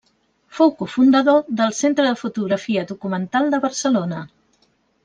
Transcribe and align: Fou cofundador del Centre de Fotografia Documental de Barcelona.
Fou 0.59 0.71
cofundador 0.79 1.43
del 1.61 1.75
Centre 1.81 2.07
de 2.09 2.15
Fotografia 2.23 2.87
Documental 2.95 3.55
de 3.55 3.65
Barcelona. 3.69 4.29